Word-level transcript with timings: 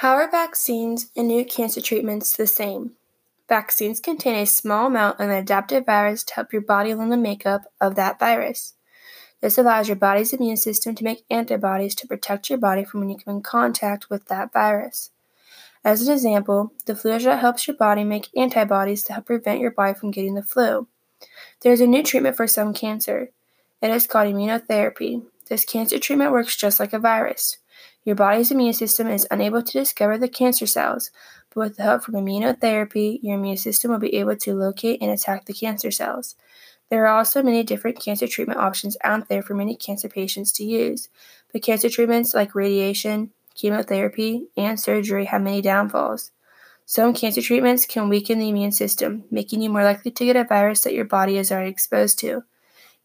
How 0.00 0.16
are 0.16 0.30
vaccines 0.30 1.10
and 1.16 1.26
new 1.26 1.42
cancer 1.42 1.80
treatments 1.80 2.36
the 2.36 2.46
same? 2.46 2.92
Vaccines 3.48 3.98
contain 3.98 4.34
a 4.34 4.44
small 4.44 4.88
amount 4.88 5.18
of 5.18 5.30
an 5.30 5.34
adaptive 5.34 5.86
virus 5.86 6.22
to 6.24 6.34
help 6.34 6.52
your 6.52 6.60
body 6.60 6.94
learn 6.94 7.08
the 7.08 7.16
makeup 7.16 7.62
of 7.80 7.94
that 7.94 8.18
virus. 8.18 8.74
This 9.40 9.56
allows 9.56 9.88
your 9.88 9.96
body's 9.96 10.34
immune 10.34 10.58
system 10.58 10.94
to 10.96 11.04
make 11.04 11.24
antibodies 11.30 11.94
to 11.94 12.06
protect 12.06 12.50
your 12.50 12.58
body 12.58 12.84
from 12.84 13.00
when 13.00 13.08
you 13.08 13.16
come 13.16 13.36
in 13.36 13.42
contact 13.42 14.10
with 14.10 14.26
that 14.26 14.52
virus. 14.52 15.12
As 15.82 16.06
an 16.06 16.12
example, 16.12 16.74
the 16.84 16.94
flu 16.94 17.18
shot 17.18 17.40
helps 17.40 17.66
your 17.66 17.78
body 17.78 18.04
make 18.04 18.28
antibodies 18.36 19.02
to 19.04 19.14
help 19.14 19.24
prevent 19.24 19.60
your 19.60 19.70
body 19.70 19.94
from 19.98 20.10
getting 20.10 20.34
the 20.34 20.42
flu. 20.42 20.88
There 21.62 21.72
is 21.72 21.80
a 21.80 21.86
new 21.86 22.02
treatment 22.02 22.36
for 22.36 22.46
some 22.46 22.74
cancer. 22.74 23.30
It 23.80 23.90
is 23.90 24.06
called 24.06 24.28
immunotherapy. 24.28 25.22
This 25.48 25.64
cancer 25.64 25.98
treatment 25.98 26.32
works 26.32 26.54
just 26.54 26.78
like 26.78 26.92
a 26.92 26.98
virus. 26.98 27.56
Your 28.06 28.14
body's 28.14 28.52
immune 28.52 28.72
system 28.72 29.08
is 29.08 29.26
unable 29.32 29.64
to 29.64 29.72
discover 29.72 30.16
the 30.16 30.28
cancer 30.28 30.64
cells, 30.64 31.10
but 31.52 31.60
with 31.60 31.76
the 31.76 31.82
help 31.82 32.04
from 32.04 32.14
immunotherapy, 32.14 33.18
your 33.20 33.34
immune 33.34 33.56
system 33.56 33.90
will 33.90 33.98
be 33.98 34.14
able 34.14 34.36
to 34.36 34.54
locate 34.54 35.02
and 35.02 35.10
attack 35.10 35.44
the 35.44 35.52
cancer 35.52 35.90
cells. 35.90 36.36
There 36.88 37.04
are 37.04 37.18
also 37.18 37.42
many 37.42 37.64
different 37.64 37.98
cancer 37.98 38.28
treatment 38.28 38.60
options 38.60 38.96
out 39.02 39.28
there 39.28 39.42
for 39.42 39.54
many 39.54 39.74
cancer 39.74 40.08
patients 40.08 40.52
to 40.52 40.64
use, 40.64 41.08
but 41.52 41.64
cancer 41.64 41.90
treatments 41.90 42.32
like 42.32 42.54
radiation, 42.54 43.32
chemotherapy, 43.56 44.46
and 44.56 44.78
surgery 44.78 45.24
have 45.24 45.42
many 45.42 45.60
downfalls. 45.60 46.30
Some 46.84 47.12
cancer 47.12 47.42
treatments 47.42 47.86
can 47.86 48.08
weaken 48.08 48.38
the 48.38 48.50
immune 48.50 48.70
system, 48.70 49.24
making 49.32 49.62
you 49.62 49.70
more 49.70 49.82
likely 49.82 50.12
to 50.12 50.24
get 50.24 50.36
a 50.36 50.44
virus 50.44 50.82
that 50.82 50.94
your 50.94 51.06
body 51.06 51.38
is 51.38 51.50
already 51.50 51.70
exposed 51.70 52.20
to. 52.20 52.44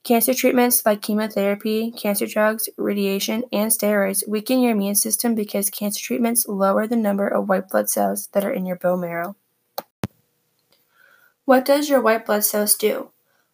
Cancer 0.03 0.33
treatments 0.33 0.83
like 0.83 1.03
chemotherapy, 1.03 1.91
cancer 1.91 2.25
drugs, 2.25 2.67
radiation, 2.75 3.43
and 3.51 3.71
steroids 3.71 4.27
weaken 4.27 4.59
your 4.59 4.71
immune 4.71 4.95
system 4.95 5.35
because 5.35 5.69
cancer 5.69 6.03
treatments 6.03 6.47
lower 6.47 6.87
the 6.87 6.95
number 6.95 7.27
of 7.27 7.47
white 7.47 7.69
blood 7.69 7.87
cells 7.87 8.27
that 8.33 8.43
are 8.43 8.51
in 8.51 8.65
your 8.65 8.77
bone 8.77 9.01
marrow. 9.01 9.35
What 11.45 11.65
does 11.65 11.87
your 11.87 12.01
white 12.01 12.25
blood 12.25 12.43
cells 12.43 12.73
do? 12.73 13.11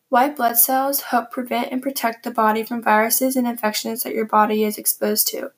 White 0.08 0.38
blood 0.38 0.58
cells 0.58 1.02
help 1.02 1.32
prevent 1.32 1.70
and 1.74 1.84
protect 1.84 2.24
the 2.24 2.32
body 2.32 2.64
from 2.64 2.82
viruses 2.82 3.36
and 3.36 3.46
infections 3.46 4.04
that 4.04 4.16
your 4.16 4.26
body 4.26 4.64
is 4.64 4.78
exposed 4.78 5.28
to. 5.28 5.52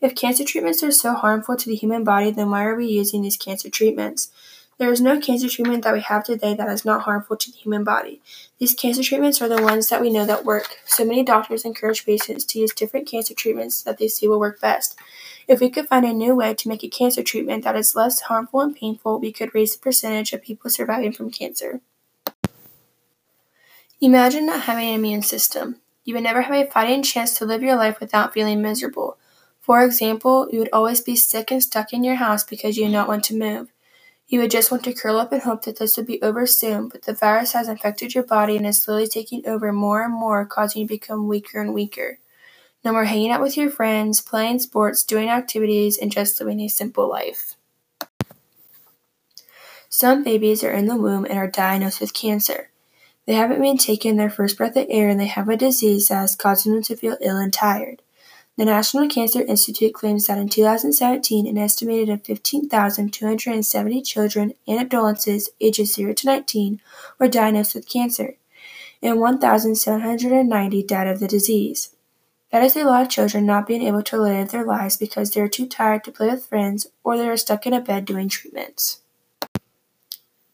If 0.00 0.16
cancer 0.16 0.42
treatments 0.42 0.82
are 0.82 0.90
so 0.90 1.14
harmful 1.14 1.56
to 1.56 1.68
the 1.68 1.76
human 1.76 2.02
body, 2.02 2.32
then 2.32 2.50
why 2.50 2.64
are 2.64 2.74
we 2.74 2.86
using 2.86 3.22
these 3.22 3.36
cancer 3.36 3.70
treatments? 3.70 4.32
There 4.82 4.90
is 4.90 5.00
no 5.00 5.20
cancer 5.20 5.48
treatment 5.48 5.84
that 5.84 5.94
we 5.94 6.00
have 6.00 6.24
today 6.24 6.54
that 6.54 6.68
is 6.68 6.84
not 6.84 7.02
harmful 7.02 7.36
to 7.36 7.52
the 7.52 7.56
human 7.56 7.84
body. 7.84 8.20
These 8.58 8.74
cancer 8.74 9.04
treatments 9.04 9.40
are 9.40 9.48
the 9.48 9.62
ones 9.62 9.86
that 9.86 10.00
we 10.00 10.10
know 10.10 10.26
that 10.26 10.44
work. 10.44 10.78
So 10.84 11.04
many 11.04 11.22
doctors 11.22 11.64
encourage 11.64 12.04
patients 12.04 12.44
to 12.46 12.58
use 12.58 12.74
different 12.74 13.06
cancer 13.06 13.32
treatments 13.32 13.80
that 13.82 13.98
they 13.98 14.08
see 14.08 14.26
will 14.26 14.40
work 14.40 14.60
best. 14.60 14.98
If 15.46 15.60
we 15.60 15.70
could 15.70 15.86
find 15.86 16.04
a 16.04 16.12
new 16.12 16.34
way 16.34 16.54
to 16.54 16.68
make 16.68 16.82
a 16.82 16.88
cancer 16.88 17.22
treatment 17.22 17.62
that 17.62 17.76
is 17.76 17.94
less 17.94 18.22
harmful 18.22 18.60
and 18.60 18.74
painful, 18.74 19.20
we 19.20 19.30
could 19.30 19.54
raise 19.54 19.72
the 19.72 19.80
percentage 19.80 20.32
of 20.32 20.42
people 20.42 20.68
surviving 20.68 21.12
from 21.12 21.30
cancer. 21.30 21.80
Imagine 24.00 24.46
not 24.46 24.62
having 24.62 24.88
an 24.88 24.96
immune 24.96 25.22
system. 25.22 25.76
You 26.04 26.14
would 26.14 26.24
never 26.24 26.42
have 26.42 26.54
a 26.56 26.68
fighting 26.68 27.04
chance 27.04 27.38
to 27.38 27.44
live 27.44 27.62
your 27.62 27.76
life 27.76 28.00
without 28.00 28.34
feeling 28.34 28.60
miserable. 28.60 29.16
For 29.60 29.84
example, 29.84 30.48
you 30.50 30.58
would 30.58 30.70
always 30.72 31.00
be 31.00 31.14
sick 31.14 31.52
and 31.52 31.62
stuck 31.62 31.92
in 31.92 32.02
your 32.02 32.16
house 32.16 32.42
because 32.42 32.76
you 32.76 32.86
do 32.86 32.90
not 32.90 33.06
want 33.06 33.22
to 33.26 33.38
move. 33.38 33.71
You 34.32 34.40
would 34.40 34.50
just 34.50 34.70
want 34.70 34.82
to 34.84 34.94
curl 34.94 35.18
up 35.18 35.30
and 35.30 35.42
hope 35.42 35.66
that 35.66 35.76
this 35.76 35.98
would 35.98 36.06
be 36.06 36.22
over 36.22 36.46
soon, 36.46 36.88
but 36.88 37.02
the 37.02 37.12
virus 37.12 37.52
has 37.52 37.68
infected 37.68 38.14
your 38.14 38.24
body 38.24 38.56
and 38.56 38.66
is 38.66 38.80
slowly 38.80 39.06
taking 39.06 39.46
over 39.46 39.74
more 39.74 40.02
and 40.02 40.14
more, 40.14 40.46
causing 40.46 40.80
you 40.80 40.88
to 40.88 40.94
become 40.94 41.28
weaker 41.28 41.60
and 41.60 41.74
weaker. 41.74 42.18
No 42.82 42.92
more 42.92 43.04
hanging 43.04 43.30
out 43.30 43.42
with 43.42 43.58
your 43.58 43.68
friends, 43.68 44.22
playing 44.22 44.60
sports, 44.60 45.04
doing 45.04 45.28
activities, 45.28 45.98
and 45.98 46.10
just 46.10 46.40
living 46.40 46.60
a 46.60 46.68
simple 46.68 47.10
life. 47.10 47.56
Some 49.90 50.24
babies 50.24 50.64
are 50.64 50.72
in 50.72 50.86
the 50.86 50.96
womb 50.96 51.26
and 51.26 51.36
are 51.36 51.46
diagnosed 51.46 52.00
with 52.00 52.14
cancer. 52.14 52.70
They 53.26 53.34
haven't 53.34 53.60
been 53.60 53.76
taking 53.76 54.16
their 54.16 54.30
first 54.30 54.56
breath 54.56 54.76
of 54.76 54.86
air 54.88 55.10
and 55.10 55.20
they 55.20 55.26
have 55.26 55.50
a 55.50 55.58
disease 55.58 56.08
that 56.08 56.24
is 56.24 56.36
causing 56.36 56.72
them 56.72 56.82
to 56.84 56.96
feel 56.96 57.18
ill 57.20 57.36
and 57.36 57.52
tired. 57.52 58.00
The 58.58 58.66
National 58.66 59.08
Cancer 59.08 59.40
Institute 59.40 59.94
claims 59.94 60.26
that 60.26 60.36
in 60.36 60.50
2017, 60.50 61.46
an 61.46 61.56
estimated 61.56 62.10
of 62.10 62.24
15,270 62.24 64.02
children 64.02 64.54
and 64.68 64.78
adolescents 64.78 65.48
ages 65.58 65.94
0 65.94 66.12
to 66.12 66.26
19 66.26 66.80
were 67.18 67.28
diagnosed 67.28 67.74
with 67.74 67.88
cancer, 67.88 68.36
and 69.02 69.18
1,790 69.18 70.82
died 70.82 71.06
of 71.06 71.18
the 71.18 71.28
disease. 71.28 71.96
That 72.50 72.62
is 72.62 72.76
a 72.76 72.84
lot 72.84 73.00
of 73.00 73.08
children 73.08 73.46
not 73.46 73.66
being 73.66 73.82
able 73.82 74.02
to 74.02 74.20
live 74.20 74.50
their 74.50 74.66
lives 74.66 74.98
because 74.98 75.30
they 75.30 75.40
are 75.40 75.48
too 75.48 75.66
tired 75.66 76.04
to 76.04 76.12
play 76.12 76.28
with 76.28 76.44
friends 76.44 76.86
or 77.02 77.16
they 77.16 77.26
are 77.26 77.38
stuck 77.38 77.66
in 77.66 77.72
a 77.72 77.80
bed 77.80 78.04
doing 78.04 78.28
treatments. 78.28 79.00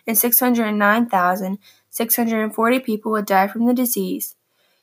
and 0.06 0.16
609,640 0.16 2.80
people 2.80 3.12
would 3.12 3.26
die 3.26 3.46
from 3.46 3.66
the 3.66 3.74
disease. 3.74 4.36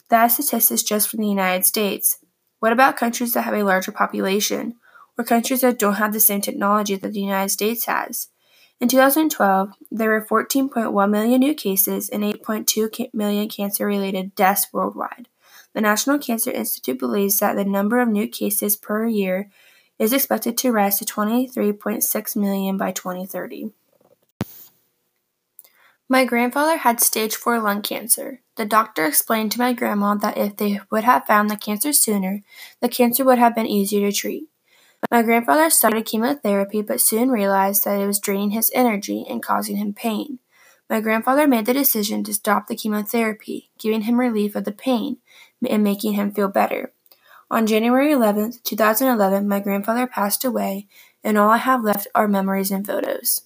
That 0.10 0.28
is 0.28 0.34
statistics 0.34 0.84
just 0.84 1.10
from 1.10 1.22
the 1.22 1.28
United 1.28 1.66
States. 1.66 2.20
What 2.60 2.74
about 2.74 2.96
countries 2.96 3.34
that 3.34 3.42
have 3.42 3.56
a 3.56 3.64
larger 3.64 3.92
population, 3.92 4.76
or 5.18 5.24
countries 5.24 5.62
that 5.62 5.80
don't 5.80 5.96
have 5.96 6.14
the 6.14 6.20
same 6.20 6.42
technology 6.42 6.96
that 6.96 7.12
the 7.12 7.22
United 7.22 7.50
States 7.50 7.86
has? 7.86 8.28
In 8.82 8.90
2012, 8.90 9.72
there 9.90 10.10
were 10.10 10.26
14.1 10.26 11.10
million 11.10 11.40
new 11.40 11.54
cases 11.54 12.10
and 12.10 12.24
8.2 12.24 13.14
million 13.14 13.48
cancer 13.48 13.86
related 13.86 14.36
deaths 14.36 14.68
worldwide. 14.74 15.30
The 15.74 15.82
National 15.82 16.20
Cancer 16.20 16.52
Institute 16.52 17.00
believes 17.00 17.40
that 17.40 17.56
the 17.56 17.66
number 17.66 18.00
of 18.00 18.10
new 18.10 18.28
cases 18.28 18.76
per 18.76 19.08
year 19.08 19.50
is 19.98 20.12
expected 20.12 20.58
to 20.58 20.72
rise 20.72 21.00
to 21.00 21.06
23.6 21.06 22.36
million 22.36 22.78
by 22.78 22.92
2030. 22.92 23.72
My 26.08 26.24
grandfather 26.24 26.78
had 26.78 27.00
stage 27.00 27.36
4 27.36 27.60
lung 27.60 27.82
cancer. 27.82 28.42
The 28.58 28.66
doctor 28.66 29.06
explained 29.06 29.54
to 29.54 29.60
my 29.60 29.74
grandma 29.74 30.16
that 30.16 30.38
if 30.38 30.58
they 30.58 30.80
would 30.92 31.04
have 31.04 31.26
found 31.26 31.50
the 31.50 31.58
cancer 31.58 31.94
sooner, 31.94 32.44
the 32.82 32.90
cancer 32.90 33.24
would 33.24 33.40
have 33.40 33.56
been 33.56 33.66
easier 33.66 34.10
to 34.10 34.16
treat. 34.16 34.50
My 35.12 35.22
grandfather 35.22 35.70
started 35.70 36.06
chemotherapy 36.06 36.82
but 36.82 37.02
soon 37.02 37.30
realized 37.30 37.84
that 37.86 38.00
it 38.00 38.08
was 38.08 38.20
draining 38.20 38.52
his 38.52 38.72
energy 38.74 39.26
and 39.30 39.44
causing 39.44 39.78
him 39.78 39.94
pain. 39.94 40.40
My 40.90 41.02
grandfather 41.02 41.48
made 41.48 41.66
the 41.66 41.74
decision 41.74 42.24
to 42.24 42.34
stop 42.34 42.68
the 42.68 42.76
chemotherapy, 42.76 43.72
giving 43.80 44.02
him 44.02 44.20
relief 44.20 44.56
of 44.56 44.66
the 44.66 44.72
pain 44.72 45.18
and 45.68 45.84
making 45.84 46.14
him 46.14 46.32
feel 46.32 46.48
better. 46.48 46.94
On 47.50 47.66
January 47.68 48.12
11, 48.12 48.54
2011, 48.64 49.48
my 49.48 49.60
grandfather 49.60 50.08
passed 50.08 50.44
away, 50.44 50.88
and 51.24 51.38
all 51.38 51.50
I 51.50 51.58
have 51.58 51.84
left 51.84 52.08
are 52.14 52.28
memories 52.28 52.72
and 52.72 52.86
photos. 52.86 53.42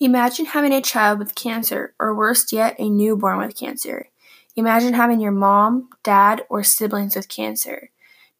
Imagine 0.00 0.46
having 0.46 0.72
a 0.72 0.80
child 0.80 1.20
with 1.20 1.36
cancer, 1.36 1.94
or 2.00 2.14
worse 2.14 2.52
yet, 2.52 2.74
a 2.78 2.88
newborn 2.88 3.38
with 3.38 3.56
cancer. 3.56 4.08
Imagine 4.56 4.94
having 4.94 5.20
your 5.20 5.32
mom, 5.32 5.88
dad, 6.02 6.44
or 6.48 6.64
siblings 6.64 7.14
with 7.14 7.28
cancer. 7.28 7.90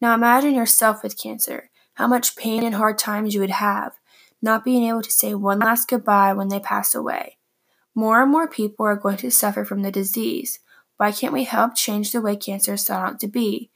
Now 0.02 0.14
imagine 0.14 0.56
yourself 0.56 1.04
with 1.04 1.16
cancer, 1.16 1.70
how 1.94 2.08
much 2.08 2.34
pain 2.34 2.64
and 2.64 2.75
hard 2.75 2.99
times 2.99 3.34
you 3.34 3.40
would 3.40 3.50
have, 3.50 3.93
not 4.43 4.64
being 4.64 4.82
able 4.88 5.02
to 5.02 5.12
say 5.12 5.32
one 5.32 5.60
last 5.60 5.88
goodbye 5.88 6.32
when 6.32 6.49
they 6.49 6.58
pass 6.58 6.93
away. 6.93 7.38
More 7.94 8.20
and 8.20 8.32
more 8.32 8.49
people 8.49 8.84
are 8.84 8.96
going 8.96 9.19
to 9.19 9.31
suffer 9.31 9.64
from 9.64 9.82
the 9.82 9.93
disease. 9.93 10.58
Why 10.96 11.12
can't 11.12 11.32
we 11.32 11.44
help 11.44 11.76
change 11.76 12.10
the 12.10 12.20
way 12.20 12.34
cancer 12.34 12.75
is 12.75 12.82
thought 12.82 13.10
out 13.10 13.20
to 13.20 13.28
be? 13.28 13.70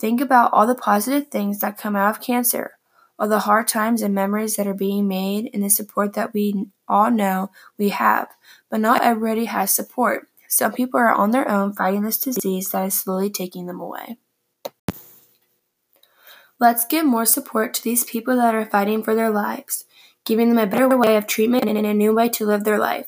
Think 0.00 0.20
about 0.20 0.52
all 0.52 0.66
the 0.66 0.74
positive 0.74 1.28
things 1.28 1.60
that 1.60 1.78
come 1.78 1.94
out 1.94 2.10
of 2.10 2.20
cancer, 2.20 2.72
all 3.16 3.28
the 3.28 3.40
hard 3.40 3.68
times 3.68 4.02
and 4.02 4.12
memories 4.12 4.56
that 4.56 4.66
are 4.66 4.74
being 4.74 5.06
made, 5.06 5.48
and 5.54 5.62
the 5.62 5.70
support 5.70 6.14
that 6.14 6.34
we 6.34 6.66
all 6.88 7.12
know 7.12 7.52
we 7.78 7.90
have. 7.90 8.26
But 8.68 8.80
not 8.80 9.02
everybody 9.02 9.44
has 9.44 9.70
support. 9.70 10.26
Some 10.48 10.72
people 10.72 10.98
are 10.98 11.14
on 11.14 11.30
their 11.30 11.48
own 11.48 11.72
fighting 11.72 12.02
this 12.02 12.18
disease 12.18 12.70
that 12.70 12.86
is 12.86 12.98
slowly 12.98 13.30
taking 13.30 13.66
them 13.66 13.80
away. 13.80 14.18
Let's 16.60 16.84
give 16.84 17.06
more 17.06 17.24
support 17.24 17.72
to 17.74 17.84
these 17.84 18.02
people 18.02 18.34
that 18.36 18.52
are 18.52 18.64
fighting 18.64 19.04
for 19.04 19.14
their 19.14 19.30
lives, 19.30 19.84
giving 20.24 20.48
them 20.48 20.58
a 20.58 20.66
better 20.66 20.96
way 20.96 21.16
of 21.16 21.28
treatment 21.28 21.68
and 21.68 21.78
a 21.78 21.94
new 21.94 22.12
way 22.12 22.28
to 22.30 22.44
live 22.44 22.64
their 22.64 22.78
life. 22.78 23.06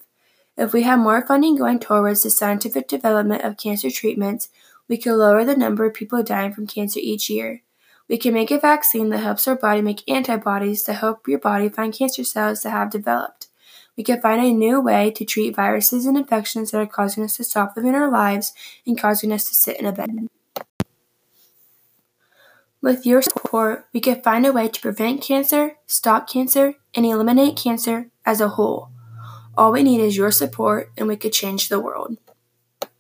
If 0.56 0.72
we 0.72 0.84
have 0.84 1.00
more 1.00 1.26
funding 1.26 1.56
going 1.56 1.80
towards 1.80 2.22
the 2.22 2.30
scientific 2.30 2.86
development 2.86 3.42
of 3.42 3.56
cancer 3.56 3.90
treatments, 3.90 4.50
we 4.88 4.96
can 4.96 5.18
lower 5.18 5.44
the 5.44 5.56
number 5.56 5.84
of 5.84 5.94
people 5.94 6.22
dying 6.22 6.52
from 6.52 6.68
cancer 6.68 7.00
each 7.02 7.28
year. 7.28 7.62
We 8.08 8.18
can 8.18 8.34
make 8.34 8.52
a 8.52 8.58
vaccine 8.58 9.08
that 9.08 9.18
helps 9.18 9.48
our 9.48 9.56
body 9.56 9.82
make 9.82 10.08
antibodies 10.08 10.84
to 10.84 10.92
help 10.92 11.26
your 11.26 11.40
body 11.40 11.68
find 11.68 11.92
cancer 11.92 12.22
cells 12.22 12.62
that 12.62 12.70
have 12.70 12.90
developed. 12.90 13.48
We 13.96 14.04
can 14.04 14.20
find 14.20 14.40
a 14.40 14.52
new 14.52 14.80
way 14.80 15.10
to 15.10 15.24
treat 15.24 15.56
viruses 15.56 16.06
and 16.06 16.16
infections 16.16 16.70
that 16.70 16.78
are 16.78 16.86
causing 16.86 17.24
us 17.24 17.36
to 17.38 17.44
stop 17.44 17.72
living 17.76 17.96
our 17.96 18.10
lives 18.10 18.52
and 18.86 18.96
causing 18.96 19.32
us 19.32 19.44
to 19.48 19.54
sit 19.56 19.80
in 19.80 19.86
a 19.86 19.92
bed. 19.92 20.28
With 22.82 23.04
your 23.04 23.20
support, 23.20 23.86
we 23.92 24.00
could 24.00 24.24
find 24.24 24.46
a 24.46 24.52
way 24.54 24.66
to 24.66 24.80
prevent 24.80 25.20
cancer, 25.20 25.76
stop 25.86 26.26
cancer, 26.26 26.76
and 26.94 27.04
eliminate 27.04 27.54
cancer 27.54 28.10
as 28.24 28.40
a 28.40 28.48
whole. 28.48 28.88
All 29.54 29.72
we 29.72 29.82
need 29.82 30.00
is 30.00 30.16
your 30.16 30.30
support, 30.30 30.90
and 30.96 31.06
we 31.06 31.16
could 31.16 31.34
change 31.34 31.68
the 31.68 31.78
world. 31.78 32.16